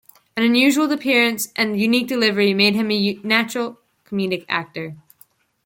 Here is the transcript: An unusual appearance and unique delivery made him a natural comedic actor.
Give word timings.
An 0.35 0.41
unusual 0.41 0.91
appearance 0.91 1.49
and 1.55 1.79
unique 1.79 2.07
delivery 2.07 2.55
made 2.55 2.73
him 2.73 2.89
a 2.89 3.13
natural 3.21 3.79
comedic 4.03 4.47
actor. 4.49 4.95